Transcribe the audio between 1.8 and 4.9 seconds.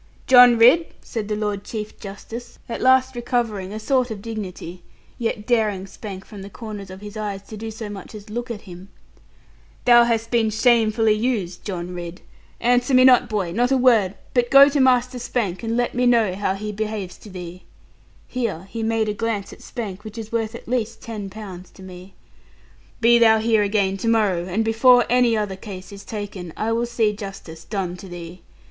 Justice, at last recovering a sort of dignity,